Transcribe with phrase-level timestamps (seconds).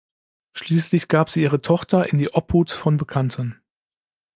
[0.53, 3.61] Schließlich gab sie ihre Tochter in die Obhut von Bekannten.